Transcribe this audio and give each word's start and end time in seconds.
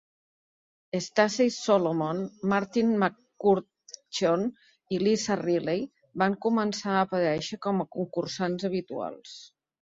Stacey 1.07 1.49
Solomon, 1.55 2.21
Martine 2.53 2.95
McCutcheon 3.03 4.47
i 4.97 5.01
Lisa 5.05 5.39
Riley 5.45 5.87
van 6.25 6.39
començar 6.49 6.99
a 6.99 7.07
aparèixer 7.07 7.63
com 7.69 7.87
a 7.87 7.89
concursants 8.01 8.71
habituals. 8.73 9.41